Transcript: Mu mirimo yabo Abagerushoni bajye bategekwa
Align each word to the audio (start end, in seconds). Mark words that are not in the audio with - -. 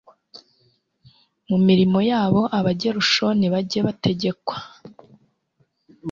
Mu 1.49 1.57
mirimo 1.67 1.99
yabo 2.11 2.41
Abagerushoni 2.57 3.45
bajye 3.53 3.79
bategekwa 3.87 4.55